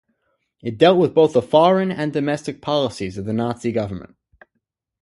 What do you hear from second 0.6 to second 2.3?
It dealt with both the foreign and